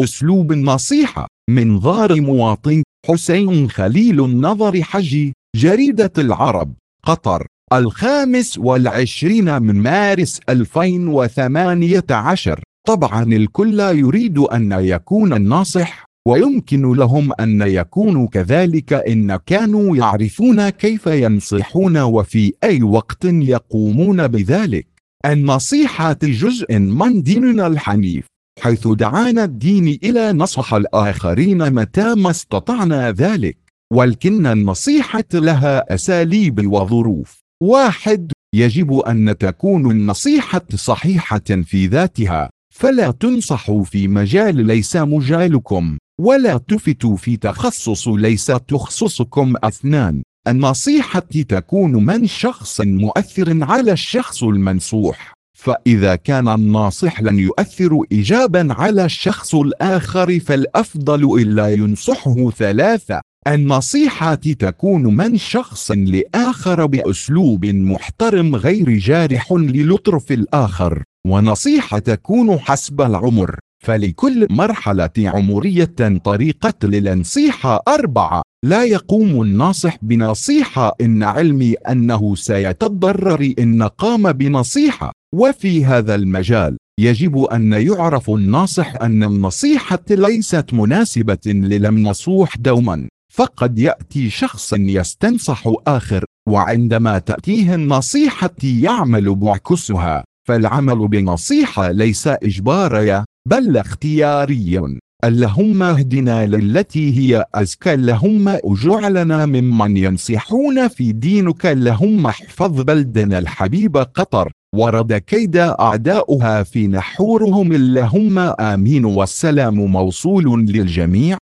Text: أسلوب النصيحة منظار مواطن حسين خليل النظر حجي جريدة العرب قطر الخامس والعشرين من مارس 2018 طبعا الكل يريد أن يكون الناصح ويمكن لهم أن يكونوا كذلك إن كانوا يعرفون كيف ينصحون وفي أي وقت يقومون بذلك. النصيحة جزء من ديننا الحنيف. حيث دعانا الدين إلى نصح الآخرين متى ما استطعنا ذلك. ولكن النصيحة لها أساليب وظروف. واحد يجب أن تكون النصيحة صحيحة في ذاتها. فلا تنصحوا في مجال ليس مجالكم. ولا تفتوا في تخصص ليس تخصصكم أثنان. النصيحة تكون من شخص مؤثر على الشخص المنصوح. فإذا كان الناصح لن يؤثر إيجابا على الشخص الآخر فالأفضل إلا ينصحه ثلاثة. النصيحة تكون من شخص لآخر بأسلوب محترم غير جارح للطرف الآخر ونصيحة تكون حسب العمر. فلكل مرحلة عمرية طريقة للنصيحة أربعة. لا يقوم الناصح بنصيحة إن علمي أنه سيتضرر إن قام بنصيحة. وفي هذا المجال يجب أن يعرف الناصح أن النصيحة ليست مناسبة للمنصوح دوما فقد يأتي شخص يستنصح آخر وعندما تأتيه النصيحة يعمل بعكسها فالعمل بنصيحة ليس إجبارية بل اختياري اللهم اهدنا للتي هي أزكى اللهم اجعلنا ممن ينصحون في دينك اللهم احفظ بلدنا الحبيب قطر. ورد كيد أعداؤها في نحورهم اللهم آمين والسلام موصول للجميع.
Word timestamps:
أسلوب 0.00 0.52
النصيحة 0.52 1.26
منظار 1.50 2.20
مواطن 2.20 2.82
حسين 3.08 3.70
خليل 3.70 4.24
النظر 4.24 4.82
حجي 4.82 5.32
جريدة 5.56 6.12
العرب 6.18 6.74
قطر 7.04 7.46
الخامس 7.72 8.58
والعشرين 8.58 9.62
من 9.62 9.74
مارس 9.74 10.40
2018 10.48 12.62
طبعا 12.86 13.22
الكل 13.22 13.80
يريد 13.80 14.38
أن 14.38 14.72
يكون 14.72 15.32
الناصح 15.32 16.04
ويمكن 16.28 16.92
لهم 16.92 17.32
أن 17.40 17.62
يكونوا 17.62 18.28
كذلك 18.28 18.92
إن 18.92 19.36
كانوا 19.36 19.96
يعرفون 19.96 20.68
كيف 20.68 21.06
ينصحون 21.06 21.98
وفي 21.98 22.52
أي 22.64 22.82
وقت 22.82 23.24
يقومون 23.24 24.26
بذلك. 24.26 24.86
النصيحة 25.26 26.18
جزء 26.22 26.78
من 26.78 27.22
ديننا 27.22 27.66
الحنيف. 27.66 28.26
حيث 28.60 28.88
دعانا 28.88 29.44
الدين 29.44 29.98
إلى 30.02 30.32
نصح 30.32 30.74
الآخرين 30.74 31.72
متى 31.72 32.14
ما 32.14 32.30
استطعنا 32.30 33.12
ذلك. 33.12 33.58
ولكن 33.92 34.46
النصيحة 34.46 35.24
لها 35.34 35.94
أساليب 35.94 36.72
وظروف. 36.72 37.40
واحد 37.62 38.32
يجب 38.54 38.92
أن 38.92 39.38
تكون 39.38 39.90
النصيحة 39.90 40.62
صحيحة 40.74 41.62
في 41.64 41.86
ذاتها. 41.86 42.50
فلا 42.74 43.10
تنصحوا 43.10 43.84
في 43.84 44.08
مجال 44.08 44.66
ليس 44.66 44.96
مجالكم. 44.96 45.98
ولا 46.20 46.58
تفتوا 46.58 47.16
في 47.16 47.36
تخصص 47.36 48.08
ليس 48.08 48.46
تخصصكم 48.46 49.54
أثنان. 49.64 50.22
النصيحة 50.48 51.20
تكون 51.48 52.04
من 52.04 52.26
شخص 52.26 52.80
مؤثر 52.80 53.64
على 53.64 53.92
الشخص 53.92 54.42
المنصوح. 54.42 55.32
فإذا 55.64 56.14
كان 56.16 56.48
الناصح 56.48 57.22
لن 57.22 57.38
يؤثر 57.38 58.00
إيجابا 58.12 58.68
على 58.70 59.04
الشخص 59.04 59.54
الآخر 59.54 60.40
فالأفضل 60.40 61.42
إلا 61.42 61.68
ينصحه 61.68 62.50
ثلاثة. 62.50 63.20
النصيحة 63.48 64.34
تكون 64.34 65.16
من 65.16 65.36
شخص 65.36 65.90
لآخر 65.90 66.86
بأسلوب 66.86 67.66
محترم 67.66 68.56
غير 68.56 68.90
جارح 68.90 69.52
للطرف 69.52 70.32
الآخر 70.32 71.02
ونصيحة 71.26 71.98
تكون 71.98 72.58
حسب 72.58 73.00
العمر. 73.00 73.58
فلكل 73.84 74.46
مرحلة 74.50 75.10
عمرية 75.18 76.18
طريقة 76.24 76.74
للنصيحة 76.82 77.82
أربعة. 77.88 78.42
لا 78.64 78.84
يقوم 78.84 79.42
الناصح 79.42 79.96
بنصيحة 80.02 80.96
إن 81.00 81.22
علمي 81.22 81.72
أنه 81.74 82.34
سيتضرر 82.34 83.52
إن 83.58 83.82
قام 83.82 84.32
بنصيحة. 84.32 85.12
وفي 85.34 85.84
هذا 85.84 86.14
المجال 86.14 86.76
يجب 87.00 87.38
أن 87.38 87.72
يعرف 87.72 88.30
الناصح 88.30 89.02
أن 89.02 89.22
النصيحة 89.24 90.04
ليست 90.10 90.74
مناسبة 90.74 91.38
للمنصوح 91.46 92.56
دوما 92.56 93.08
فقد 93.32 93.78
يأتي 93.78 94.30
شخص 94.30 94.72
يستنصح 94.72 95.62
آخر 95.86 96.24
وعندما 96.48 97.18
تأتيه 97.18 97.74
النصيحة 97.74 98.56
يعمل 98.62 99.34
بعكسها 99.34 100.24
فالعمل 100.48 101.08
بنصيحة 101.08 101.90
ليس 101.90 102.26
إجبارية 102.26 103.24
بل 103.48 103.76
اختياري 103.76 104.80
اللهم 105.24 105.82
اهدنا 105.82 106.46
للتي 106.46 107.18
هي 107.18 107.44
أزكى 107.54 107.94
اللهم 107.94 108.48
اجعلنا 108.48 109.46
ممن 109.46 109.96
ينصحون 109.96 110.88
في 110.88 111.12
دينك 111.12 111.66
اللهم 111.66 112.26
احفظ 112.26 112.80
بلدنا 112.80 113.38
الحبيب 113.38 113.96
قطر. 113.96 114.52
ورد 114.74 115.12
كيد 115.12 115.56
أعداؤها 115.56 116.62
في 116.62 116.86
نحورهم 116.86 117.72
اللهم 117.72 118.38
آمين 118.38 119.04
والسلام 119.04 119.74
موصول 119.74 120.66
للجميع. 120.66 121.38